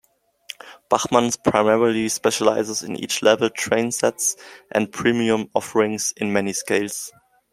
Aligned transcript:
Bachmann 0.89 1.29
primarily 1.43 2.09
specializes 2.09 2.81
in 2.81 2.95
entry 2.95 3.23
level 3.23 3.51
train 3.51 3.91
sets, 3.91 4.35
and 4.71 4.91
premium 4.91 5.51
offerings 5.53 6.11
in 6.17 6.33
many 6.33 6.53
scales. 6.53 7.11